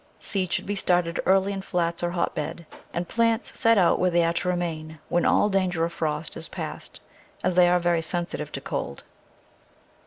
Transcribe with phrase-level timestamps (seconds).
[0.17, 4.23] Seed should be started early in flats or hotbed, and plants set out where they
[4.23, 6.99] are to remain, when all dan ger of frost is past,
[7.43, 9.03] as they are very sensitive to cold.